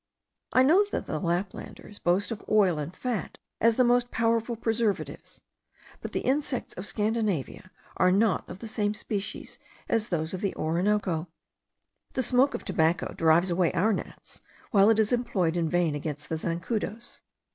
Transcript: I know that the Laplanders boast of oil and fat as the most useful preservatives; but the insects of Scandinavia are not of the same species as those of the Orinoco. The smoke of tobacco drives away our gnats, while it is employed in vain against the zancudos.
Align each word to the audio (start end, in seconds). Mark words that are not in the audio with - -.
I 0.51 0.63
know 0.63 0.83
that 0.85 1.05
the 1.05 1.19
Laplanders 1.19 1.99
boast 1.99 2.31
of 2.31 2.43
oil 2.49 2.79
and 2.79 2.91
fat 2.95 3.37
as 3.59 3.75
the 3.75 3.83
most 3.83 4.07
useful 4.19 4.55
preservatives; 4.55 5.41
but 6.01 6.11
the 6.11 6.21
insects 6.21 6.73
of 6.73 6.87
Scandinavia 6.87 7.69
are 7.97 8.11
not 8.11 8.49
of 8.49 8.57
the 8.57 8.67
same 8.67 8.95
species 8.95 9.59
as 9.87 10.09
those 10.09 10.33
of 10.33 10.41
the 10.41 10.55
Orinoco. 10.55 11.27
The 12.13 12.23
smoke 12.23 12.55
of 12.55 12.65
tobacco 12.65 13.13
drives 13.13 13.51
away 13.51 13.71
our 13.73 13.93
gnats, 13.93 14.41
while 14.71 14.89
it 14.89 14.97
is 14.97 15.13
employed 15.13 15.55
in 15.55 15.69
vain 15.69 15.93
against 15.93 16.29
the 16.29 16.37
zancudos. 16.39 17.21